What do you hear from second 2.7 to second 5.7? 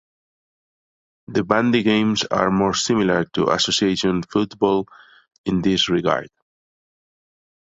similar to association football in